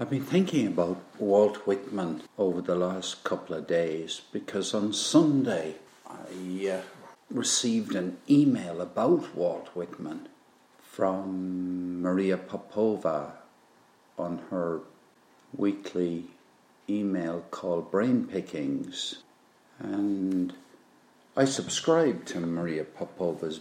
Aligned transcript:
I've 0.00 0.10
been 0.10 0.24
thinking 0.24 0.66
about 0.66 1.00
Walt 1.20 1.68
Whitman 1.68 2.22
over 2.36 2.60
the 2.60 2.74
last 2.74 3.22
couple 3.22 3.54
of 3.54 3.68
days 3.68 4.22
because 4.32 4.74
on 4.74 4.92
Sunday 4.92 5.76
I 6.04 6.68
uh, 6.68 6.80
received 7.30 7.94
an 7.94 8.18
email 8.28 8.80
about 8.80 9.36
Walt 9.36 9.68
Whitman 9.68 10.28
from 10.82 12.02
Maria 12.02 12.36
Popova 12.36 13.34
on 14.18 14.40
her 14.50 14.80
weekly 15.56 16.24
email 16.88 17.44
called 17.52 17.92
Brain 17.92 18.26
Pickings. 18.26 19.22
And 19.78 20.54
I 21.36 21.44
subscribe 21.44 22.24
to 22.26 22.40
Maria 22.40 22.82
Popova's 22.82 23.60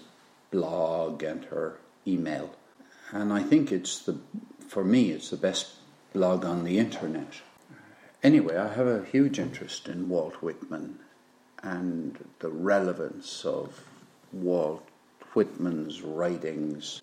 blog 0.49 1.21
and 1.21 1.45
her 1.45 1.77
email. 2.07 2.55
And 3.11 3.31
I 3.31 3.43
think 3.43 3.71
it's 3.71 3.99
the, 3.99 4.17
for 4.67 4.83
me, 4.83 5.11
it's 5.11 5.29
the 5.29 5.37
best 5.37 5.75
blog 6.13 6.45
on 6.45 6.63
the 6.63 6.77
internet. 6.77 7.41
Anyway, 8.21 8.55
I 8.55 8.71
have 8.73 8.87
a 8.87 9.03
huge 9.03 9.39
interest 9.39 9.87
in 9.87 10.07
Walt 10.07 10.35
Whitman 10.41 10.99
and 11.63 12.23
the 12.39 12.49
relevance 12.49 13.43
of 13.43 13.83
Walt 14.31 14.87
Whitman's 15.33 16.01
writings 16.01 17.01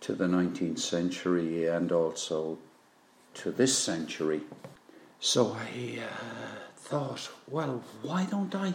to 0.00 0.12
the 0.12 0.26
19th 0.26 0.80
century 0.80 1.66
and 1.66 1.92
also 1.92 2.58
to 3.34 3.52
this 3.52 3.78
century. 3.78 4.40
So 5.20 5.56
I 5.56 6.00
uh, 6.00 6.70
thought, 6.76 7.30
well, 7.48 7.82
why 8.02 8.24
don't 8.24 8.54
I 8.54 8.74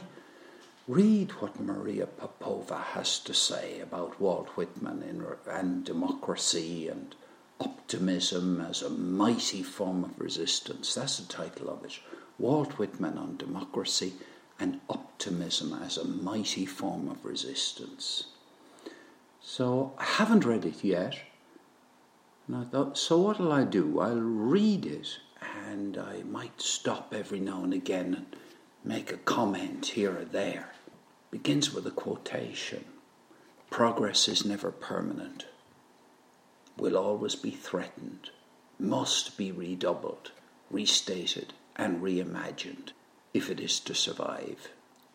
read 0.87 1.31
what 1.41 1.59
Maria 1.59 2.05
Popova 2.07 2.77
has 2.77 3.19
to 3.19 3.33
say 3.33 3.79
about 3.81 4.19
Walt 4.19 4.47
Whitman 4.55 5.03
and 5.47 5.83
democracy 5.83 6.87
and 6.87 7.15
Optimism 7.59 8.61
as 8.61 8.81
a 8.81 8.89
Mighty 8.89 9.63
Form 9.63 10.03
of 10.03 10.19
Resistance. 10.19 10.93
That's 10.93 11.17
the 11.17 11.31
title 11.31 11.69
of 11.69 11.83
it. 11.85 11.99
Walt 12.39 12.79
Whitman 12.79 13.17
on 13.17 13.37
Democracy 13.37 14.13
and 14.59 14.79
Optimism 14.89 15.73
as 15.83 15.97
a 15.97 16.05
Mighty 16.05 16.65
Form 16.65 17.07
of 17.09 17.23
Resistance. 17.23 18.27
So 19.41 19.93
I 19.97 20.05
haven't 20.05 20.45
read 20.45 20.65
it 20.65 20.83
yet. 20.83 21.17
And 22.47 22.57
I 22.57 22.63
thought, 22.65 22.97
so 22.97 23.19
what'll 23.19 23.51
I 23.51 23.63
do? 23.63 23.99
I'll 23.99 24.15
read 24.15 24.85
it 24.85 25.19
and 25.67 25.97
I 25.97 26.23
might 26.23 26.61
stop 26.61 27.13
every 27.13 27.39
now 27.39 27.63
and 27.63 27.73
again 27.73 28.13
and 28.13 28.35
make 28.83 29.11
a 29.11 29.17
comment 29.17 29.85
here 29.87 30.17
or 30.17 30.25
there. 30.25 30.73
Begins 31.31 31.73
with 31.73 31.87
a 31.87 31.91
quotation 31.91 32.85
Progress 33.69 34.27
is 34.27 34.45
never 34.45 34.71
permanent 34.71 35.45
will 36.77 36.97
always 36.97 37.35
be 37.35 37.51
threatened, 37.51 38.29
must 38.79 39.37
be 39.37 39.51
redoubled, 39.51 40.31
restated, 40.69 41.53
and 41.75 42.01
reimagined 42.01 42.91
if 43.33 43.49
it 43.49 43.59
is 43.59 43.79
to 43.81 43.95
survive. 43.95 44.69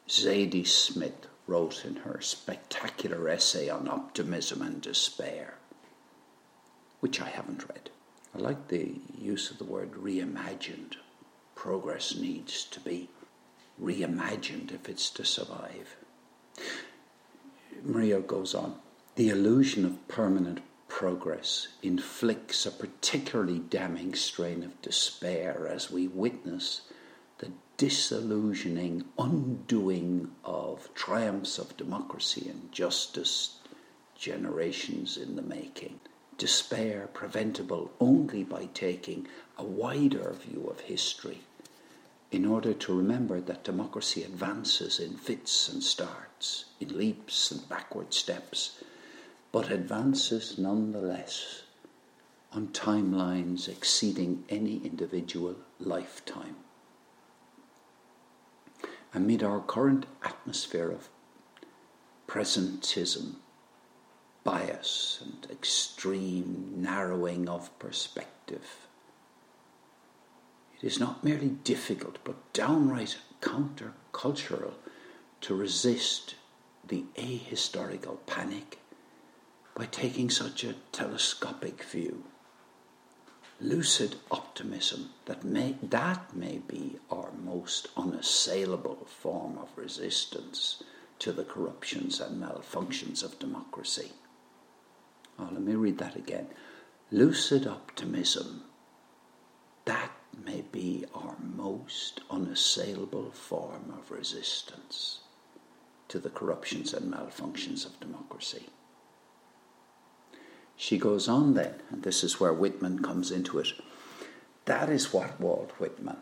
Zadie 0.08 0.66
Smith 0.66 1.26
wrote 1.46 1.84
in 1.84 1.96
her 1.96 2.20
spectacular 2.20 3.28
essay 3.28 3.68
on 3.68 3.88
optimism 3.88 4.62
and 4.62 4.80
despair, 4.80 5.54
which 7.00 7.20
I 7.20 7.28
haven't 7.28 7.68
read. 7.68 7.90
I 8.34 8.38
like 8.38 8.68
the 8.68 8.94
use 9.18 9.50
of 9.50 9.58
the 9.58 9.64
word 9.64 9.92
reimagined. 9.92 10.96
Progress 11.54 12.14
needs 12.14 12.64
to 12.64 12.80
be 12.80 13.08
reimagined 13.80 14.72
if 14.72 14.88
it's 14.88 15.10
to 15.10 15.24
survive. 15.24 15.96
Maria 17.82 18.20
goes 18.20 18.54
on. 18.54 18.74
The 19.16 19.30
illusion 19.30 19.84
of 19.84 20.06
permanent 20.08 20.60
progress 20.98 21.68
inflicts 21.80 22.66
a 22.66 22.70
particularly 22.72 23.60
damning 23.60 24.12
strain 24.16 24.64
of 24.64 24.82
despair 24.82 25.64
as 25.70 25.92
we 25.92 26.08
witness 26.08 26.80
the 27.38 27.48
disillusioning 27.76 29.04
undoing 29.16 30.28
of 30.44 30.92
triumphs 30.96 31.56
of 31.56 31.76
democracy 31.76 32.48
and 32.48 32.72
justice 32.72 33.60
generations 34.16 35.16
in 35.16 35.36
the 35.36 35.42
making. 35.42 36.00
Despair 36.36 37.08
preventable 37.12 37.92
only 38.00 38.42
by 38.42 38.68
taking 38.74 39.28
a 39.56 39.62
wider 39.62 40.32
view 40.32 40.66
of 40.68 40.80
history 40.80 41.42
in 42.32 42.44
order 42.44 42.74
to 42.74 42.92
remember 42.98 43.40
that 43.40 43.62
democracy 43.62 44.24
advances 44.24 44.98
in 44.98 45.16
fits 45.16 45.68
and 45.68 45.80
starts, 45.80 46.64
in 46.80 46.98
leaps 46.98 47.52
and 47.52 47.68
backward 47.68 48.12
steps 48.12 48.82
but 49.58 49.72
advances 49.72 50.56
nonetheless 50.56 51.62
on 52.52 52.68
timelines 52.68 53.68
exceeding 53.68 54.44
any 54.48 54.76
individual 54.84 55.56
lifetime. 55.80 56.54
Amid 59.12 59.42
our 59.42 59.58
current 59.58 60.06
atmosphere 60.22 60.92
of 60.92 61.08
presentism, 62.28 63.34
bias, 64.44 65.18
and 65.24 65.50
extreme 65.50 66.74
narrowing 66.76 67.48
of 67.48 67.76
perspective, 67.80 68.86
it 70.80 70.86
is 70.86 71.00
not 71.00 71.24
merely 71.24 71.48
difficult 71.48 72.18
but 72.22 72.52
downright 72.52 73.18
countercultural 73.42 74.74
to 75.40 75.56
resist 75.56 76.36
the 76.86 77.06
ahistorical 77.16 78.18
panic 78.24 78.78
by 79.78 79.86
taking 79.86 80.28
such 80.28 80.64
a 80.64 80.74
telescopic 80.90 81.84
view. 81.84 82.24
Lucid 83.60 84.16
optimism 84.28 85.10
that 85.26 85.44
may, 85.44 85.76
that 85.80 86.34
may 86.34 86.58
be 86.66 86.98
our 87.12 87.30
most 87.40 87.86
unassailable 87.96 89.06
form 89.06 89.56
of 89.56 89.68
resistance 89.76 90.82
to 91.20 91.30
the 91.30 91.44
corruptions 91.44 92.20
and 92.20 92.42
malfunctions 92.42 93.22
of 93.22 93.38
democracy. 93.38 94.10
Oh, 95.38 95.48
let 95.52 95.62
me 95.62 95.76
read 95.76 95.98
that 95.98 96.16
again. 96.16 96.48
Lucid 97.12 97.64
optimism, 97.64 98.64
that 99.84 100.10
may 100.44 100.64
be 100.72 101.04
our 101.14 101.36
most 101.40 102.20
unassailable 102.30 103.30
form 103.30 103.94
of 103.96 104.10
resistance 104.10 105.20
to 106.08 106.18
the 106.18 106.30
corruptions 106.30 106.92
and 106.92 107.12
malfunctions 107.12 107.86
of 107.86 108.00
democracy. 108.00 108.66
She 110.80 110.96
goes 110.96 111.26
on 111.28 111.54
then, 111.54 111.74
and 111.90 112.04
this 112.04 112.22
is 112.22 112.38
where 112.38 112.52
Whitman 112.52 113.02
comes 113.02 113.32
into 113.32 113.58
it. 113.58 113.72
That 114.66 114.88
is 114.88 115.12
what 115.12 115.40
Walt 115.40 115.72
Whitman 115.80 116.18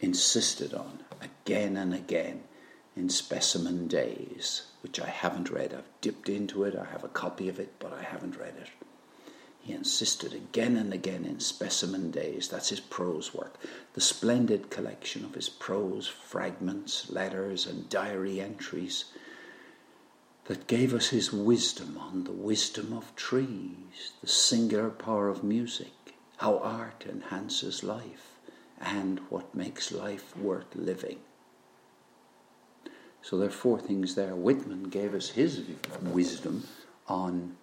insisted 0.00 0.74
on 0.74 1.04
again 1.22 1.76
and 1.76 1.94
again 1.94 2.42
in 2.96 3.08
Specimen 3.08 3.86
Days, 3.86 4.62
which 4.82 5.00
I 5.00 5.06
haven't 5.06 5.50
read. 5.50 5.72
I've 5.72 6.00
dipped 6.00 6.28
into 6.28 6.64
it, 6.64 6.74
I 6.74 6.84
have 6.86 7.04
a 7.04 7.08
copy 7.08 7.48
of 7.48 7.60
it, 7.60 7.74
but 7.78 7.92
I 7.92 8.02
haven't 8.02 8.36
read 8.36 8.54
it. 8.60 8.70
He 9.60 9.72
insisted 9.72 10.34
again 10.34 10.76
and 10.76 10.92
again 10.92 11.24
in 11.24 11.38
Specimen 11.38 12.10
Days, 12.10 12.48
that's 12.48 12.70
his 12.70 12.80
prose 12.80 13.32
work, 13.32 13.54
the 13.94 14.00
splendid 14.00 14.68
collection 14.68 15.24
of 15.24 15.34
his 15.34 15.48
prose 15.48 16.08
fragments, 16.08 17.08
letters, 17.08 17.66
and 17.68 17.88
diary 17.88 18.40
entries 18.40 19.04
that 20.46 20.66
gave 20.66 20.92
us 20.92 21.08
his 21.08 21.32
wisdom 21.32 21.96
on 21.98 22.24
the 22.24 22.32
wisdom 22.32 22.92
of 22.92 23.14
trees, 23.16 24.12
the 24.20 24.26
singular 24.26 24.90
power 24.90 25.28
of 25.28 25.42
music, 25.42 25.92
how 26.38 26.58
art 26.58 27.04
enhances 27.08 27.82
life, 27.82 28.38
and 28.80 29.20
what 29.30 29.54
makes 29.54 29.90
life 29.90 30.36
worth 30.36 30.74
living. 30.74 31.18
So 33.22 33.38
there 33.38 33.48
are 33.48 33.52
four 33.52 33.80
things 33.80 34.14
there. 34.16 34.34
Whitman 34.34 34.84
gave 34.84 35.14
us 35.14 35.30
his 35.30 35.62
wisdom 36.02 36.66
on 37.08 37.56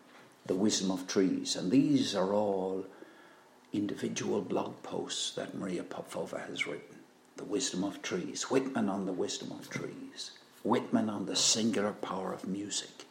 the 0.47 0.55
wisdom 0.55 0.89
of 0.89 1.05
trees, 1.05 1.55
and 1.55 1.69
these 1.69 2.15
are 2.15 2.33
all 2.33 2.85
individual 3.71 4.41
blog 4.41 4.81
posts 4.81 5.31
that 5.35 5.55
Maria 5.55 5.83
Popova 5.83 6.39
has 6.39 6.65
written. 6.65 6.97
The 7.37 7.43
wisdom 7.43 7.83
of 7.83 8.01
trees, 8.01 8.49
Whitman 8.49 8.89
on 8.89 9.05
the 9.05 9.13
wisdom 9.13 9.51
of 9.51 9.69
trees. 9.69 10.31
Whitman 10.63 11.09
on 11.09 11.25
the 11.25 11.35
singular 11.35 11.91
power 11.91 12.31
of 12.31 12.47
music, 12.47 13.05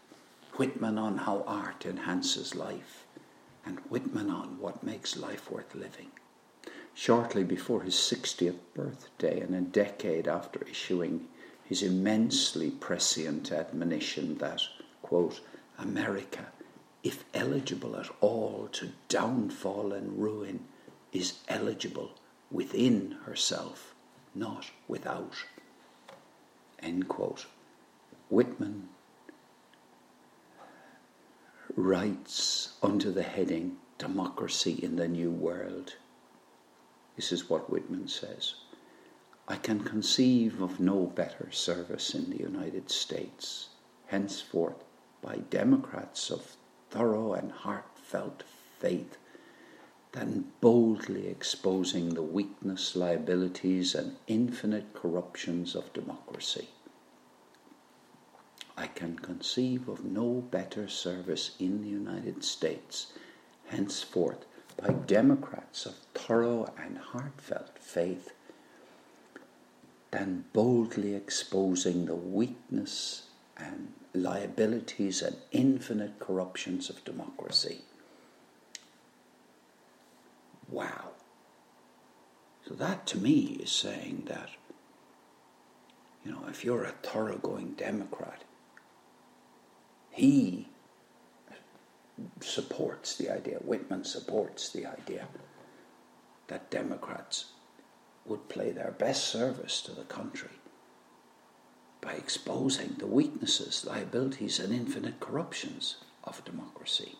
Whitman 0.54 0.96
on 0.98 1.18
how 1.18 1.42
art 1.48 1.84
enhances 1.84 2.54
life, 2.54 3.04
and 3.66 3.80
Whitman 3.88 4.30
on 4.30 4.60
what 4.60 4.84
makes 4.84 5.16
life 5.16 5.50
worth 5.50 5.74
living. 5.74 6.12
Shortly 6.94 7.42
before 7.42 7.82
his 7.82 7.96
60th 7.96 8.58
birthday, 8.72 9.40
and 9.40 9.52
a 9.56 9.62
decade 9.62 10.28
after 10.28 10.64
issuing 10.68 11.26
his 11.64 11.82
immensely 11.82 12.70
prescient 12.70 13.50
admonition 13.50 14.38
that, 14.38 14.62
quote, 15.02 15.40
America, 15.76 16.46
if 17.02 17.24
eligible 17.34 17.96
at 17.96 18.10
all 18.20 18.68
to 18.72 18.90
downfall 19.08 19.92
and 19.92 20.22
ruin, 20.22 20.68
is 21.12 21.38
eligible 21.48 22.12
within 22.52 23.16
herself, 23.24 23.92
not 24.36 24.66
without. 24.86 25.34
End 26.82 27.08
quote. 27.08 27.46
Whitman 28.30 28.88
writes 31.76 32.76
under 32.82 33.10
the 33.10 33.22
heading 33.22 33.76
Democracy 33.98 34.78
in 34.82 34.96
the 34.96 35.08
New 35.08 35.30
World 35.30 35.94
This 37.16 37.32
is 37.32 37.50
what 37.50 37.70
Whitman 37.70 38.08
says. 38.08 38.54
I 39.46 39.56
can 39.56 39.80
conceive 39.80 40.62
of 40.62 40.80
no 40.80 41.06
better 41.06 41.50
service 41.50 42.14
in 42.14 42.30
the 42.30 42.38
United 42.38 42.90
States, 42.90 43.68
henceforth 44.06 44.84
by 45.20 45.36
Democrats 45.50 46.30
of 46.30 46.56
thorough 46.90 47.34
and 47.34 47.52
heartfelt 47.52 48.44
faith, 48.78 49.18
than 50.12 50.50
boldly 50.60 51.28
exposing 51.28 52.14
the 52.14 52.22
weakness, 52.22 52.96
liabilities, 52.96 53.94
and 53.94 54.16
infinite 54.26 54.92
corruptions 54.92 55.74
of 55.74 55.92
democracy. 55.92 56.68
I 58.76 58.86
can 58.86 59.18
conceive 59.18 59.88
of 59.88 60.04
no 60.04 60.40
better 60.50 60.88
service 60.88 61.54
in 61.58 61.82
the 61.82 61.88
United 61.88 62.42
States, 62.42 63.12
henceforth 63.66 64.46
by 64.76 64.92
Democrats 64.92 65.86
of 65.86 65.94
thorough 66.14 66.72
and 66.82 66.98
heartfelt 66.98 67.78
faith, 67.78 68.32
than 70.10 70.44
boldly 70.52 71.14
exposing 71.14 72.06
the 72.06 72.14
weakness 72.14 73.28
and 73.56 73.92
liabilities 74.14 75.22
and 75.22 75.36
infinite 75.52 76.18
corruptions 76.18 76.90
of 76.90 77.04
democracy. 77.04 77.82
Wow. 80.70 81.10
So 82.66 82.74
that 82.74 83.06
to 83.08 83.18
me 83.18 83.58
is 83.60 83.72
saying 83.72 84.24
that, 84.26 84.50
you 86.24 86.30
know, 86.30 86.44
if 86.48 86.64
you're 86.64 86.84
a 86.84 86.92
thoroughgoing 87.02 87.72
Democrat, 87.72 88.44
he 90.10 90.68
supports 92.40 93.16
the 93.16 93.30
idea, 93.30 93.58
Whitman 93.58 94.04
supports 94.04 94.68
the 94.68 94.86
idea 94.86 95.26
that 96.48 96.70
Democrats 96.70 97.46
would 98.26 98.48
play 98.48 98.70
their 98.70 98.92
best 98.92 99.24
service 99.28 99.80
to 99.82 99.92
the 99.92 100.04
country 100.04 100.50
by 102.00 102.12
exposing 102.12 102.96
the 102.98 103.06
weaknesses, 103.06 103.84
liabilities, 103.84 104.58
and 104.58 104.72
infinite 104.72 105.20
corruptions 105.20 105.96
of 106.24 106.44
democracy. 106.44 107.16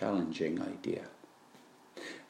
Challenging 0.00 0.60
idea. 0.60 1.04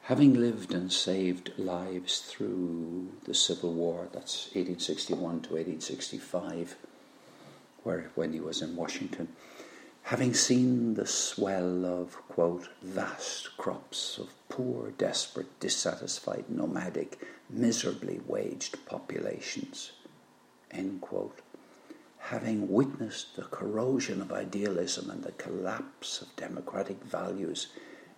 Having 0.03 0.35
lived 0.35 0.75
and 0.75 0.93
saved 0.93 1.51
lives 1.57 2.19
through 2.21 3.09
the 3.25 3.33
Civil 3.33 3.73
War, 3.73 4.09
that's 4.13 4.49
1861 4.49 5.17
to 5.41 5.55
1865, 5.55 6.77
where, 7.83 8.11
when 8.15 8.35
he 8.35 8.41
was 8.41 8.61
in 8.61 8.77
Washington, 8.77 9.29
having 10.03 10.35
seen 10.35 10.93
the 10.93 11.07
swell 11.07 11.87
of, 11.87 12.13
quote, 12.29 12.69
vast 12.83 13.57
crops 13.57 14.19
of 14.19 14.35
poor, 14.51 14.91
desperate, 14.99 15.59
dissatisfied, 15.59 16.45
nomadic, 16.51 17.19
miserably 17.49 18.21
waged 18.27 18.85
populations, 18.85 19.93
end 20.71 21.01
quote, 21.01 21.41
having 22.35 22.69
witnessed 22.69 23.37
the 23.37 23.45
corrosion 23.45 24.21
of 24.21 24.33
idealism 24.33 25.09
and 25.09 25.23
the 25.23 25.31
collapse 25.31 26.21
of 26.21 26.35
democratic 26.35 27.01
values 27.05 27.69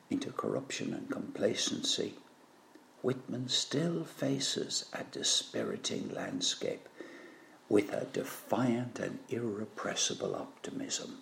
into 0.08 0.32
corruption 0.32 0.94
and 0.94 1.10
complacency, 1.10 2.14
Whitman 3.02 3.46
still 3.50 4.04
faces 4.04 4.86
a 4.94 5.04
dispiriting 5.04 6.08
landscape 6.14 6.88
with 7.68 7.92
a 7.92 8.06
defiant 8.06 8.98
and 8.98 9.18
irrepressible 9.28 10.34
optimism. 10.34 11.18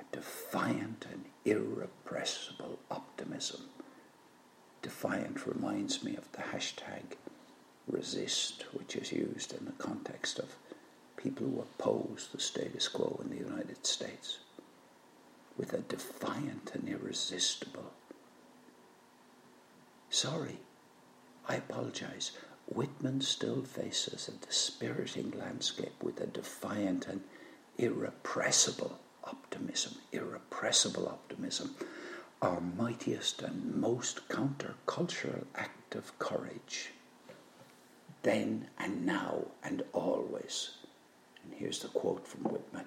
A 0.00 0.16
defiant 0.16 1.04
and 1.12 1.26
irrepressible 1.44 2.78
optimism. 2.90 3.60
Defiant 4.80 5.46
reminds 5.46 6.02
me 6.02 6.16
of 6.16 6.32
the 6.32 6.38
hashtag 6.38 7.18
resist, 7.86 8.62
which 8.72 8.96
is 8.96 9.12
used 9.12 9.52
in 9.52 9.66
the 9.66 9.72
context 9.72 10.38
of 10.38 10.56
people 11.24 11.46
who 11.46 11.60
oppose 11.60 12.28
the 12.32 12.38
status 12.40 12.86
quo 12.86 13.18
in 13.24 13.30
the 13.30 13.42
United 13.42 13.86
States. 13.86 14.38
With 15.56 15.72
a 15.72 15.78
defiant 15.78 16.72
and 16.74 16.86
irresistible. 16.86 17.92
Sorry, 20.10 20.58
I 21.48 21.56
apologize. 21.56 22.32
Whitman 22.66 23.22
still 23.22 23.62
faces 23.62 24.28
a 24.28 24.46
dispiriting 24.46 25.32
landscape 25.38 26.02
with 26.02 26.20
a 26.20 26.26
defiant 26.26 27.06
and 27.08 27.22
irrepressible 27.78 28.98
optimism. 29.24 29.94
Irrepressible 30.12 31.08
optimism, 31.08 31.74
our 32.42 32.60
mightiest 32.60 33.40
and 33.40 33.74
most 33.76 34.28
countercultural 34.28 35.44
act 35.54 35.94
of 35.94 36.18
courage. 36.18 36.90
Then 38.22 38.68
and 38.78 39.06
now 39.06 39.46
and 39.62 39.82
always. 39.92 40.83
And 41.44 41.54
here's 41.54 41.80
the 41.80 41.88
quote 41.88 42.26
from 42.26 42.44
Whitman. 42.44 42.86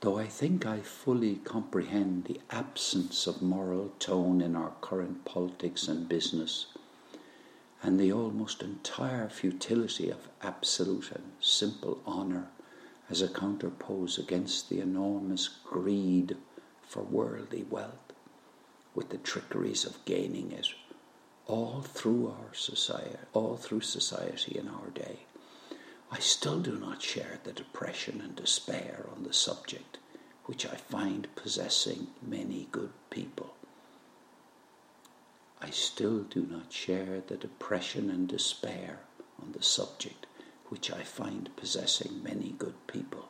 Though 0.00 0.18
I 0.18 0.26
think 0.26 0.66
I 0.66 0.80
fully 0.80 1.36
comprehend 1.36 2.24
the 2.24 2.40
absence 2.50 3.26
of 3.26 3.40
moral 3.40 3.92
tone 3.98 4.40
in 4.40 4.54
our 4.54 4.72
current 4.80 5.24
politics 5.24 5.88
and 5.88 6.08
business, 6.08 6.66
and 7.82 7.98
the 7.98 8.12
almost 8.12 8.62
entire 8.62 9.28
futility 9.28 10.10
of 10.10 10.28
absolute 10.42 11.10
and 11.12 11.32
simple 11.40 12.02
honour 12.06 12.48
as 13.08 13.22
a 13.22 13.28
counterpose 13.28 14.18
against 14.18 14.68
the 14.68 14.80
enormous 14.80 15.48
greed 15.48 16.36
for 16.86 17.02
worldly 17.02 17.64
wealth, 17.70 18.12
with 18.94 19.10
the 19.10 19.18
trickeries 19.18 19.84
of 19.84 20.04
gaining 20.04 20.52
it, 20.52 20.68
all 21.46 21.82
through 21.82 22.28
our 22.28 22.52
society, 22.54 23.16
all 23.32 23.56
through 23.56 23.80
society 23.80 24.58
in 24.58 24.68
our 24.68 24.90
day. 24.90 25.20
I 26.16 26.18
still 26.18 26.60
do 26.60 26.78
not 26.78 27.02
share 27.02 27.40
the 27.44 27.52
depression 27.52 28.22
and 28.22 28.34
despair 28.34 29.04
on 29.14 29.24
the 29.24 29.34
subject 29.34 29.98
which 30.46 30.64
I 30.64 30.76
find 30.76 31.28
possessing 31.36 32.06
many 32.26 32.68
good 32.72 32.92
people. 33.10 33.52
I 35.60 35.68
still 35.68 36.22
do 36.22 36.46
not 36.50 36.72
share 36.72 37.20
the 37.20 37.36
depression 37.36 38.08
and 38.08 38.26
despair 38.26 39.00
on 39.42 39.52
the 39.52 39.62
subject 39.62 40.24
which 40.70 40.90
I 40.90 41.02
find 41.02 41.54
possessing 41.54 42.22
many 42.22 42.54
good 42.56 42.86
people. 42.86 43.28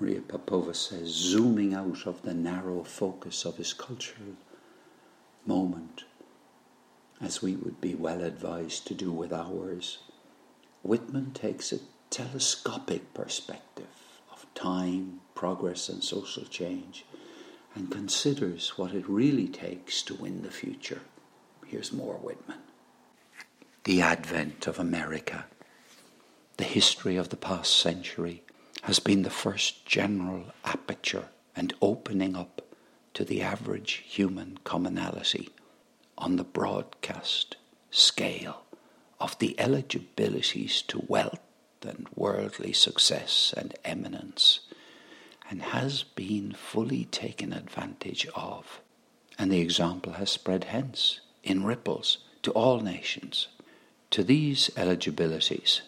Maria 0.00 0.22
Popova 0.22 0.72
says, 0.72 1.08
zooming 1.08 1.74
out 1.74 2.06
of 2.06 2.22
the 2.22 2.32
narrow 2.32 2.82
focus 2.82 3.44
of 3.44 3.58
his 3.58 3.74
cultural 3.74 4.36
moment, 5.44 6.04
as 7.22 7.40
we 7.40 7.54
would 7.54 7.80
be 7.80 7.94
well 7.94 8.22
advised 8.22 8.86
to 8.88 8.94
do 8.94 9.12
with 9.12 9.32
ours, 9.32 9.98
Whitman 10.82 11.30
takes 11.30 11.72
a 11.72 11.78
telescopic 12.10 13.14
perspective 13.14 13.86
of 14.32 14.44
time, 14.54 15.20
progress, 15.34 15.88
and 15.88 16.02
social 16.02 16.44
change 16.44 17.04
and 17.74 17.90
considers 17.90 18.76
what 18.76 18.92
it 18.92 19.08
really 19.08 19.48
takes 19.48 20.02
to 20.02 20.14
win 20.14 20.42
the 20.42 20.50
future. 20.50 21.00
Here's 21.66 21.92
more 21.92 22.16
Whitman. 22.16 22.58
The 23.84 24.02
advent 24.02 24.66
of 24.66 24.78
America, 24.78 25.46
the 26.56 26.64
history 26.64 27.16
of 27.16 27.30
the 27.30 27.36
past 27.36 27.78
century, 27.78 28.42
has 28.82 28.98
been 28.98 29.22
the 29.22 29.30
first 29.30 29.86
general 29.86 30.46
aperture 30.64 31.28
and 31.54 31.72
opening 31.80 32.36
up 32.36 32.62
to 33.14 33.24
the 33.24 33.42
average 33.42 34.02
human 34.06 34.58
commonality 34.64 35.48
on 36.18 36.36
the 36.36 36.44
broadcast 36.44 37.56
scale 37.90 38.62
of 39.20 39.38
the 39.38 39.58
eligibilities 39.58 40.82
to 40.82 41.04
wealth 41.06 41.40
and 41.82 42.06
worldly 42.14 42.72
success 42.72 43.54
and 43.56 43.74
eminence 43.84 44.60
and 45.50 45.62
has 45.62 46.02
been 46.02 46.52
fully 46.52 47.04
taken 47.04 47.52
advantage 47.52 48.26
of. 48.34 48.80
And 49.38 49.50
the 49.50 49.60
example 49.60 50.14
has 50.14 50.30
spread 50.30 50.64
hence 50.64 51.20
in 51.42 51.64
ripples 51.64 52.18
to 52.42 52.50
all 52.52 52.80
nations. 52.80 53.48
To 54.10 54.22
these 54.22 54.70
eligibilities, 54.76 55.82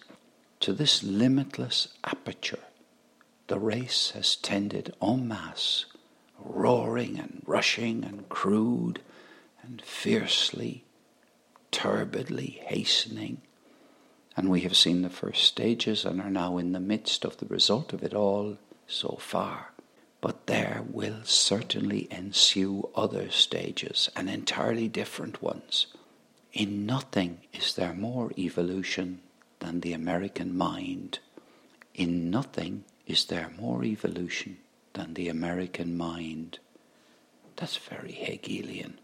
to 0.60 0.72
this 0.72 1.02
limitless 1.02 1.88
aperture, 2.04 2.64
the 3.46 3.58
race 3.58 4.10
has 4.10 4.36
tended 4.36 4.94
en 5.02 5.28
masse, 5.28 5.86
roaring 6.38 7.18
and 7.18 7.42
rushing 7.46 8.04
and 8.04 8.28
crude 8.28 9.00
and 9.66 9.82
fiercely, 9.82 10.84
turbidly 11.70 12.60
hastening. 12.66 13.40
And 14.36 14.50
we 14.50 14.60
have 14.62 14.76
seen 14.76 15.02
the 15.02 15.10
first 15.10 15.44
stages 15.44 16.04
and 16.04 16.20
are 16.20 16.30
now 16.30 16.58
in 16.58 16.72
the 16.72 16.80
midst 16.80 17.24
of 17.24 17.36
the 17.38 17.46
result 17.46 17.92
of 17.92 18.02
it 18.02 18.14
all 18.14 18.58
so 18.86 19.16
far. 19.20 19.72
But 20.20 20.46
there 20.46 20.82
will 20.88 21.22
certainly 21.24 22.08
ensue 22.10 22.88
other 22.94 23.30
stages 23.30 24.10
and 24.16 24.28
entirely 24.28 24.88
different 24.88 25.42
ones. 25.42 25.86
In 26.52 26.86
nothing 26.86 27.40
is 27.52 27.74
there 27.74 27.94
more 27.94 28.32
evolution 28.38 29.20
than 29.60 29.80
the 29.80 29.92
American 29.92 30.56
mind. 30.56 31.18
In 31.94 32.30
nothing 32.30 32.84
is 33.06 33.26
there 33.26 33.50
more 33.58 33.84
evolution 33.84 34.58
than 34.94 35.14
the 35.14 35.28
American 35.28 35.96
mind. 35.96 36.58
That's 37.56 37.76
very 37.76 38.12
Hegelian. 38.12 38.98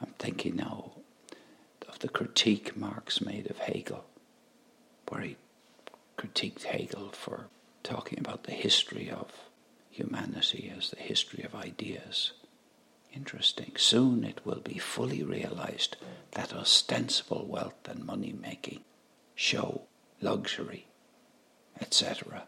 I'm 0.00 0.14
thinking 0.18 0.56
now 0.56 0.92
of 1.88 1.98
the 2.00 2.08
critique 2.08 2.76
Marx 2.76 3.20
made 3.20 3.50
of 3.50 3.58
Hegel, 3.58 4.04
where 5.08 5.22
he 5.22 5.36
critiqued 6.18 6.64
Hegel 6.64 7.10
for 7.12 7.46
talking 7.82 8.18
about 8.18 8.44
the 8.44 8.52
history 8.52 9.10
of 9.10 9.30
humanity 9.90 10.72
as 10.76 10.90
the 10.90 11.00
history 11.00 11.44
of 11.44 11.54
ideas. 11.54 12.32
Interesting. 13.12 13.72
Soon 13.76 14.24
it 14.24 14.40
will 14.44 14.60
be 14.60 14.78
fully 14.78 15.22
realized 15.22 15.96
that 16.32 16.52
ostensible 16.52 17.46
wealth 17.46 17.88
and 17.88 18.04
money 18.04 18.32
making, 18.32 18.80
show, 19.36 19.82
luxury, 20.20 20.86
etc., 21.80 22.44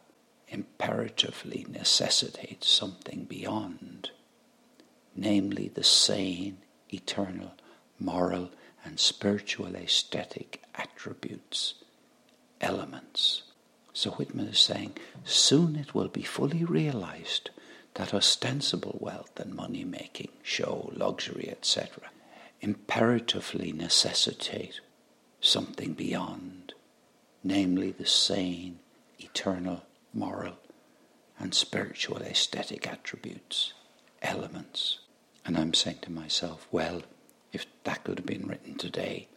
imperatively 0.48 1.66
necessitate 1.68 2.64
something 2.64 3.24
beyond, 3.24 4.10
namely 5.14 5.68
the 5.68 5.84
sane, 5.84 6.58
eternal, 6.92 7.52
moral, 7.98 8.50
and 8.84 9.00
spiritual 9.00 9.74
aesthetic 9.74 10.62
attributes, 10.74 11.74
elements. 12.60 13.42
So 13.92 14.10
Whitman 14.12 14.48
is 14.48 14.58
saying, 14.58 14.96
soon 15.24 15.76
it 15.76 15.94
will 15.94 16.08
be 16.08 16.22
fully 16.22 16.64
realized 16.64 17.50
that 17.94 18.12
ostensible 18.12 18.98
wealth 19.00 19.40
and 19.40 19.54
money 19.54 19.84
making, 19.84 20.28
show, 20.42 20.90
luxury, 20.94 21.48
etc., 21.50 22.10
imperatively 22.60 23.72
necessitate 23.72 24.80
something 25.40 25.94
beyond, 25.94 26.74
namely 27.42 27.90
the 27.90 28.06
sane, 28.06 28.78
eternal, 29.18 29.82
moral, 30.12 30.58
and 31.38 31.54
spiritual 31.54 32.18
aesthetic 32.18 32.86
attributes, 32.86 33.72
elements. 34.22 34.98
And 35.46 35.56
I'm 35.56 35.74
saying 35.74 36.00
to 36.02 36.10
myself, 36.10 36.66
well, 36.72 37.02
if 37.52 37.66
that 37.84 38.02
could 38.02 38.18
have 38.18 38.26
been 38.26 38.48
written 38.48 38.74
today, 38.76 39.28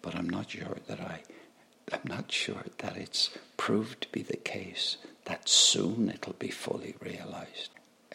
but 0.00 0.14
I'm 0.14 0.30
not 0.30 0.50
sure 0.50 0.78
that 0.86 1.00
I 1.00 1.22
I'm 1.92 2.02
not 2.04 2.32
sure 2.32 2.64
that 2.78 2.96
it's 2.96 3.30
proved 3.56 4.02
to 4.02 4.08
be 4.10 4.22
the 4.22 4.36
case 4.36 4.96
that 5.26 5.48
soon 5.48 6.08
it'll 6.08 6.32
be 6.34 6.50
fully 6.50 6.94
realized. 7.00 7.70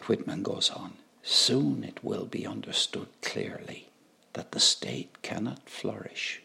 Whitman 0.06 0.42
goes 0.42 0.70
on, 0.70 0.94
soon 1.22 1.84
it 1.84 2.02
will 2.02 2.26
be 2.26 2.46
understood 2.46 3.08
clearly 3.22 3.88
that 4.34 4.52
the 4.52 4.60
state 4.60 5.22
cannot 5.22 5.68
flourish, 5.68 6.42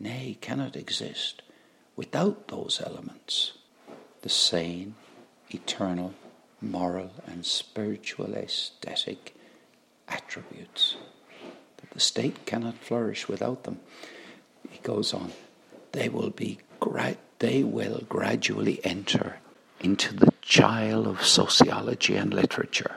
nay, 0.00 0.36
cannot 0.40 0.76
exist, 0.76 1.42
without 1.96 2.48
those 2.48 2.80
elements 2.84 3.52
the 4.22 4.28
sane, 4.28 4.94
eternal, 5.50 6.14
moral, 6.60 7.12
and 7.26 7.46
spiritual 7.46 8.34
aesthetic 8.34 9.35
attributes. 10.08 10.96
That 11.78 11.90
the 11.90 12.00
state 12.00 12.46
cannot 12.46 12.78
flourish 12.78 13.28
without 13.28 13.64
them. 13.64 13.80
He 14.70 14.78
goes 14.78 15.14
on, 15.14 15.32
they 15.92 16.08
will 16.08 16.30
be 16.30 16.58
gra- 16.80 17.16
they 17.38 17.62
will 17.62 18.02
gradually 18.08 18.80
enter 18.84 19.38
into 19.80 20.14
the 20.14 20.32
chyle 20.40 21.06
of 21.06 21.24
sociology 21.24 22.16
and 22.16 22.32
literature. 22.32 22.96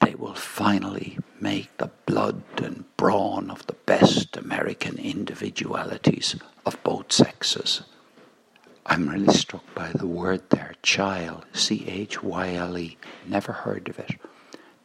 They 0.00 0.14
will 0.14 0.34
finally 0.34 1.18
make 1.40 1.76
the 1.76 1.90
blood 2.06 2.42
and 2.56 2.84
brawn 2.96 3.50
of 3.50 3.66
the 3.66 3.74
best 3.86 4.36
American 4.36 4.98
individualities 4.98 6.36
of 6.66 6.82
both 6.82 7.12
sexes. 7.12 7.82
I'm 8.84 9.08
really 9.08 9.32
struck 9.32 9.62
by 9.74 9.92
the 9.92 10.08
word 10.08 10.42
there, 10.50 10.74
chyle, 10.82 11.44
C 11.52 11.84
H 11.86 12.22
Y 12.22 12.54
L 12.54 12.76
E. 12.76 12.98
Never 13.26 13.52
heard 13.52 13.88
of 13.88 13.98
it. 13.98 14.16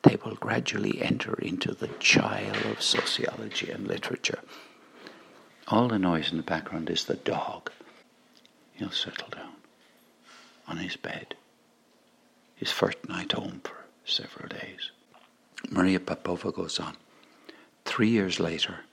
They 0.07 0.15
will 0.23 0.35
gradually 0.35 1.01
enter 1.01 1.33
into 1.33 1.73
the 1.73 1.89
chyle 1.99 2.71
of 2.71 2.81
sociology 2.81 3.69
and 3.69 3.85
literature. 3.85 4.39
All 5.67 5.89
the 5.89 5.99
noise 5.99 6.31
in 6.31 6.37
the 6.37 6.43
background 6.43 6.89
is 6.89 7.03
the 7.03 7.15
dog. 7.15 7.69
He'll 8.75 8.91
settle 8.91 9.27
down 9.27 9.55
on 10.65 10.77
his 10.77 10.95
bed. 10.95 11.35
His 12.55 12.71
first 12.71 13.09
night 13.09 13.33
home 13.33 13.59
for 13.65 13.75
several 14.05 14.47
days. 14.47 14.91
Maria 15.69 15.99
Popova 15.99 16.53
goes 16.53 16.79
on. 16.79 16.95
Three 17.83 18.09
years 18.09 18.39
later, 18.39 18.85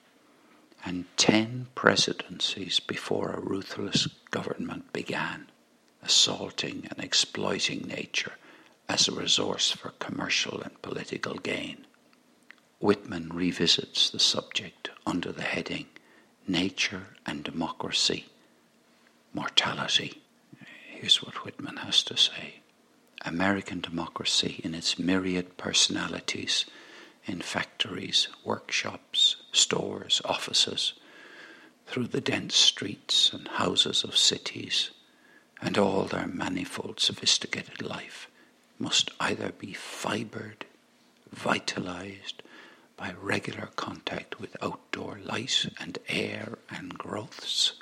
and 0.84 1.04
ten 1.16 1.68
presidencies 1.76 2.80
before 2.80 3.30
a 3.30 3.40
ruthless 3.40 4.08
government 4.32 4.92
began, 4.92 5.46
assaulting 6.02 6.88
and 6.90 7.04
exploiting 7.04 7.86
nature 7.86 8.32
as 8.88 9.08
a 9.08 9.12
resource 9.12 9.70
for 9.70 9.90
commercial 9.98 10.60
and 10.60 10.80
political 10.82 11.34
gain. 11.34 11.86
Whitman 12.80 13.30
revisits 13.32 14.10
the 14.10 14.18
subject 14.18 14.90
under 15.06 15.32
the 15.32 15.42
heading 15.42 15.86
Nature 16.46 17.06
and 17.24 17.42
Democracy 17.42 18.26
mortality. 19.34 20.22
Here's 20.88 21.22
what 21.22 21.44
Whitman 21.44 21.78
has 21.78 22.02
to 22.04 22.16
say 22.16 22.60
American 23.24 23.80
democracy, 23.80 24.60
in 24.62 24.74
its 24.74 24.98
myriad 24.98 25.56
personalities, 25.56 26.66
in 27.24 27.40
factories, 27.40 28.28
workshops, 28.44 29.36
stores, 29.50 30.20
offices, 30.24 30.92
through 31.86 32.06
the 32.08 32.20
dense 32.20 32.54
streets 32.54 33.32
and 33.32 33.48
houses 33.48 34.04
of 34.04 34.16
cities, 34.16 34.90
and 35.60 35.78
all 35.78 36.04
their 36.04 36.26
manifold 36.26 37.00
sophisticated 37.00 37.82
life, 37.82 38.28
must 38.78 39.10
either 39.20 39.52
be 39.52 39.72
fibred, 39.72 40.66
vitalized, 41.30 42.42
by 42.96 43.12
regular 43.20 43.68
contact 43.76 44.40
with 44.40 44.56
outdoor 44.62 45.18
light 45.24 45.66
and 45.80 45.98
air 46.08 46.58
and 46.70 46.96
growths 46.96 47.72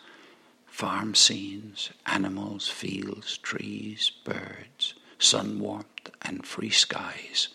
farm 0.66 1.14
scenes, 1.14 1.90
animals, 2.06 2.66
fields, 2.68 3.36
trees, 3.38 4.10
birds, 4.24 4.94
sun 5.18 5.60
warmth, 5.60 6.10
and 6.22 6.46
free 6.46 6.70
skies, 6.70 7.48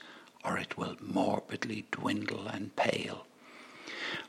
or 0.45 0.57
it 0.57 0.77
will 0.77 0.95
morbidly 1.01 1.83
dwindle 1.91 2.47
and 2.47 2.75
pale. 2.75 3.25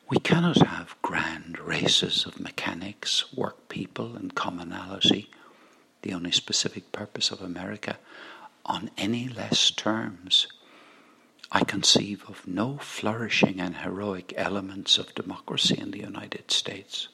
We 0.09 0.19
cannot 0.19 0.67
have 0.67 0.97
grand 1.03 1.59
races 1.59 2.25
of 2.25 2.41
mechanics, 2.41 3.31
work 3.35 3.69
people, 3.69 4.17
and 4.17 4.35
commonality, 4.35 5.29
the 6.00 6.15
only 6.15 6.33
specific 6.33 6.91
purpose 6.91 7.31
of 7.31 7.43
America, 7.43 7.99
on 8.69 8.91
any 8.97 9.29
less 9.29 9.73
terms. 9.73 10.47
I 11.51 11.65
conceive 11.65 12.25
of 12.29 12.47
no 12.47 12.77
flourishing 12.77 13.59
and 13.59 13.79
heroic 13.79 14.35
elements 14.37 14.99
of 14.99 15.15
democracy 15.15 15.79
in 15.79 15.91
the 15.91 16.01
United 16.01 16.51
States 16.51 17.09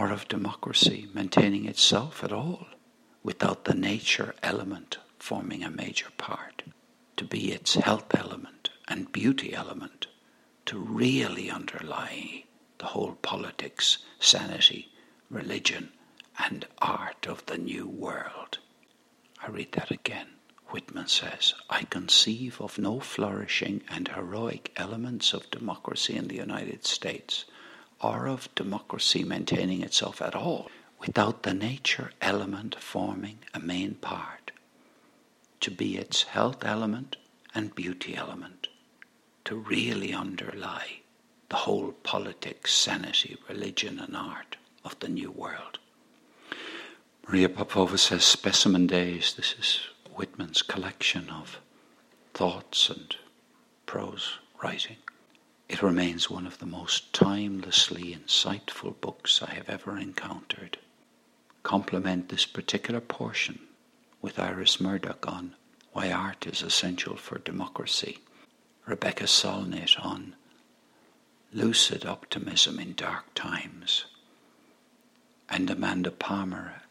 or 0.00 0.10
of 0.10 0.26
democracy 0.28 1.08
maintaining 1.14 1.66
itself 1.66 2.24
at 2.24 2.32
all 2.32 2.66
without 3.22 3.64
the 3.64 3.74
nature 3.74 4.34
element 4.42 4.98
forming 5.18 5.62
a 5.62 5.70
major 5.70 6.08
part, 6.16 6.62
to 7.16 7.24
be 7.24 7.52
its 7.52 7.74
health 7.74 8.14
element 8.14 8.70
and 8.88 9.12
beauty 9.12 9.52
element, 9.54 10.06
to 10.64 10.78
really 10.78 11.50
underlie 11.50 12.44
the 12.78 12.86
whole 12.86 13.16
politics, 13.22 13.98
sanity, 14.18 14.88
religion, 15.30 15.90
and 16.38 16.66
art 16.78 17.26
of 17.26 17.44
the 17.46 17.58
new 17.58 17.86
world. 17.86 18.58
I 19.42 19.50
read 19.50 19.72
that 19.72 19.90
again. 19.90 20.35
Whitman 20.76 21.06
says, 21.06 21.54
I 21.70 21.84
conceive 21.84 22.60
of 22.60 22.78
no 22.78 23.00
flourishing 23.00 23.80
and 23.88 24.08
heroic 24.08 24.74
elements 24.76 25.32
of 25.32 25.50
democracy 25.50 26.14
in 26.14 26.28
the 26.28 26.36
United 26.36 26.84
States 26.84 27.46
or 28.02 28.28
of 28.28 28.54
democracy 28.54 29.24
maintaining 29.24 29.80
itself 29.80 30.20
at 30.20 30.34
all 30.34 30.70
without 31.00 31.44
the 31.44 31.54
nature 31.54 32.10
element 32.20 32.74
forming 32.78 33.38
a 33.54 33.58
main 33.58 33.94
part, 33.94 34.50
to 35.62 35.70
be 35.70 35.96
its 35.96 36.24
health 36.24 36.62
element 36.62 37.16
and 37.54 37.74
beauty 37.74 38.14
element, 38.14 38.68
to 39.46 39.56
really 39.56 40.12
underlie 40.12 41.00
the 41.48 41.56
whole 41.56 41.92
politics, 42.02 42.74
sanity, 42.74 43.38
religion, 43.48 43.98
and 43.98 44.14
art 44.14 44.58
of 44.84 44.98
the 45.00 45.08
new 45.08 45.30
world. 45.30 45.78
Maria 47.26 47.48
Popova 47.48 47.96
says 47.96 48.24
Specimen 48.24 48.86
Days. 48.86 49.32
This 49.38 49.54
is 49.58 49.80
Whitman's 50.16 50.62
collection 50.62 51.28
of 51.28 51.60
thoughts 52.32 52.88
and 52.88 53.14
prose 53.84 54.38
writing. 54.62 54.96
It 55.68 55.82
remains 55.82 56.30
one 56.30 56.46
of 56.46 56.58
the 56.58 56.66
most 56.66 57.12
timelessly 57.12 58.16
insightful 58.16 58.98
books 59.00 59.42
I 59.42 59.50
have 59.54 59.68
ever 59.68 59.98
encountered. 59.98 60.78
Complement 61.62 62.30
this 62.30 62.46
particular 62.46 63.00
portion 63.00 63.60
with 64.22 64.38
Iris 64.38 64.80
Murdoch 64.80 65.26
on 65.26 65.54
Why 65.92 66.10
Art 66.10 66.46
is 66.46 66.62
Essential 66.62 67.16
for 67.16 67.38
Democracy, 67.38 68.18
Rebecca 68.86 69.24
Solnit 69.24 70.02
on 70.02 70.34
Lucid 71.52 72.06
Optimism 72.06 72.78
in 72.78 72.94
Dark 72.94 73.34
Times, 73.34 74.06
and 75.48 75.68
Amanda 75.68 76.10
Palmer 76.10 76.82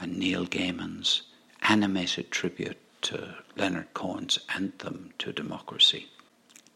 and 0.00 0.16
Neil 0.18 0.44
Gaiman's 0.46 1.22
animated 1.64 2.30
tribute 2.30 2.78
to 3.02 3.34
Leonard 3.56 3.92
Cohen's 3.94 4.38
Anthem 4.54 5.12
to 5.18 5.32
Democracy 5.32 6.08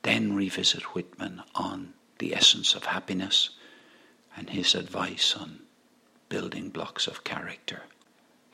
then 0.02 0.35
revisit 0.35 0.95
Whitman 0.95 1.42
on 1.54 1.92
the 2.18 2.35
essence 2.35 2.75
of 2.75 2.85
happiness 2.85 3.50
and 4.37 4.50
his 4.50 4.75
advice 4.75 5.35
on 5.37 5.61
building 6.28 6.68
blocks 6.71 7.07
of 7.07 7.25
character. 7.25 7.83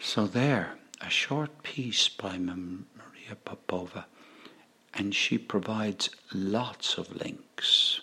So, 0.00 0.26
there, 0.26 0.78
a 1.00 1.10
short 1.10 1.62
piece 1.62 2.08
by 2.08 2.38
Maria 2.38 3.36
Popova, 3.44 4.06
and 4.92 5.14
she 5.14 5.38
provides 5.38 6.10
lots 6.32 6.98
of 6.98 7.14
links. 7.14 8.00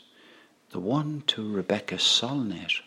The 0.72 0.80
one 0.80 1.24
to 1.28 1.52
Rebecca 1.52 1.96
Solnit 1.96 2.82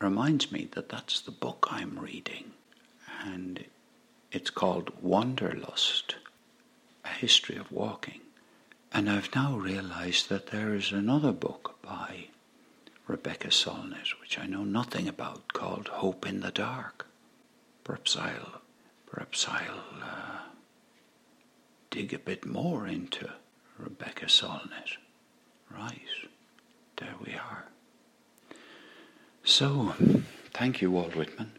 reminds 0.00 0.50
me 0.50 0.68
that 0.72 0.88
that's 0.88 1.20
the 1.20 1.30
book 1.30 1.68
I'm 1.70 1.98
reading, 1.98 2.52
and 3.22 3.64
it's 4.34 4.50
called 4.50 4.90
Wanderlust 5.00 6.16
A 7.04 7.08
History 7.08 7.56
of 7.56 7.70
Walking. 7.70 8.20
And 8.92 9.08
I've 9.08 9.34
now 9.34 9.56
realized 9.56 10.28
that 10.28 10.48
there 10.48 10.74
is 10.74 10.92
another 10.92 11.32
book 11.32 11.76
by 11.82 12.26
Rebecca 13.06 13.48
Solnit, 13.48 14.20
which 14.20 14.38
I 14.38 14.46
know 14.46 14.64
nothing 14.64 15.08
about, 15.08 15.52
called 15.52 15.88
Hope 15.88 16.26
in 16.26 16.40
the 16.40 16.50
Dark. 16.50 17.06
Perhaps 17.84 18.16
I'll, 18.16 18.60
perhaps 19.06 19.46
I'll 19.48 19.84
uh, 20.02 20.38
dig 21.90 22.12
a 22.12 22.18
bit 22.18 22.44
more 22.44 22.86
into 22.86 23.30
Rebecca 23.78 24.26
Solnit. 24.26 24.96
Right, 25.70 26.00
there 26.96 27.14
we 27.24 27.34
are. 27.34 27.66
So, 29.44 29.94
thank 30.52 30.80
you, 30.80 30.90
Walt 30.90 31.14
Whitman. 31.14 31.52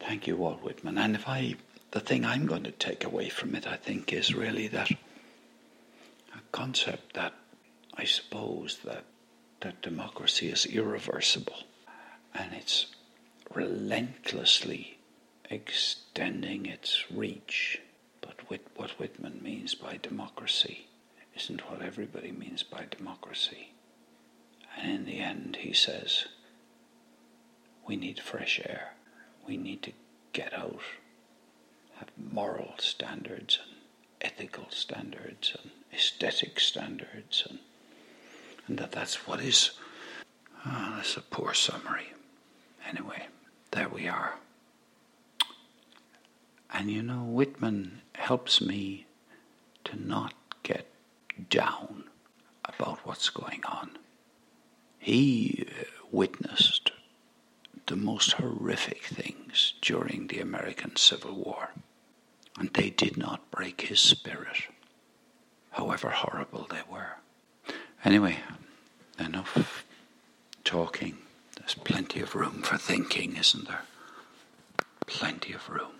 Thank 0.00 0.26
you, 0.26 0.36
Walt 0.36 0.62
Whitman. 0.62 0.98
And 0.98 1.14
if 1.14 1.28
I, 1.28 1.56
the 1.92 2.00
thing 2.00 2.24
I'm 2.24 2.46
going 2.46 2.64
to 2.64 2.72
take 2.72 3.04
away 3.04 3.28
from 3.28 3.54
it, 3.54 3.66
I 3.66 3.76
think, 3.76 4.12
is 4.12 4.34
really 4.34 4.66
that 4.68 4.90
a 4.90 6.40
concept 6.50 7.14
that 7.14 7.34
I 7.94 8.04
suppose 8.04 8.78
that 8.84 9.04
that 9.60 9.80
democracy 9.82 10.48
is 10.48 10.66
irreversible 10.66 11.64
and 12.34 12.52
it's 12.52 12.86
relentlessly 13.54 14.98
extending 15.50 16.66
its 16.66 17.04
reach. 17.10 17.80
But 18.20 18.36
what 18.48 18.90
Whitman 18.98 19.40
means 19.42 19.74
by 19.74 19.98
democracy 20.02 20.86
isn't 21.36 21.70
what 21.70 21.82
everybody 21.82 22.32
means 22.32 22.62
by 22.62 22.86
democracy. 22.90 23.72
And 24.78 24.90
in 24.90 25.04
the 25.04 25.20
end, 25.20 25.56
he 25.60 25.72
says, 25.74 26.26
we 27.86 27.96
need 27.96 28.18
fresh 28.20 28.60
air. 28.64 28.94
We 29.46 29.56
need 29.56 29.82
to 29.82 29.92
get 30.32 30.52
out, 30.54 30.80
moral 32.16 32.74
standards 32.78 33.58
and 33.62 33.76
ethical 34.20 34.66
standards 34.70 35.54
and 35.60 35.70
aesthetic 35.92 36.58
standards 36.60 37.44
and 37.48 37.58
and 38.68 38.78
that 38.78 38.92
that's 38.92 39.26
what 39.26 39.40
is. 39.40 39.72
Oh, 40.64 40.92
that's 40.96 41.16
a 41.16 41.20
poor 41.20 41.52
summary. 41.54 42.12
Anyway, 42.88 43.26
there 43.72 43.88
we 43.88 44.06
are. 44.08 44.36
And 46.72 46.90
you 46.90 47.02
know, 47.02 47.24
Whitman 47.24 48.02
helps 48.14 48.60
me 48.60 49.06
to 49.84 49.96
not 50.00 50.34
get 50.62 50.86
down 51.50 52.04
about 52.64 53.00
what's 53.04 53.28
going 53.30 53.62
on. 53.64 53.98
He 54.98 55.66
uh, 55.68 55.84
witnessed 56.10 56.92
the 57.86 57.96
most 57.96 58.32
horrific 58.32 59.04
things 59.04 59.74
during 59.82 60.28
the 60.28 60.38
American 60.38 60.94
Civil 60.96 61.34
War, 61.34 61.70
and 62.58 62.70
they 62.74 62.90
did 62.90 63.16
not 63.16 63.50
break 63.50 63.82
his 63.82 64.00
spirit, 64.00 64.64
however 65.70 66.10
horrible 66.10 66.66
they 66.70 66.82
were. 66.90 67.16
Anyway, 68.04 68.38
enough 69.18 69.84
talking. 70.64 71.18
There's 71.58 71.74
plenty 71.74 72.20
of 72.20 72.34
room 72.34 72.62
for 72.62 72.76
thinking, 72.76 73.36
isn't 73.36 73.68
there? 73.68 73.82
Plenty 75.06 75.52
of 75.52 75.68
room. 75.68 75.92